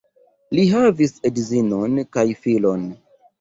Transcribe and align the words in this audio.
La 0.59 0.63
havis 0.71 1.13
edzinon 1.31 2.01
kaj 2.19 2.25
filon. 2.47 2.89